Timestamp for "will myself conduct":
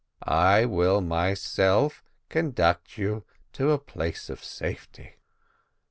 0.65-2.97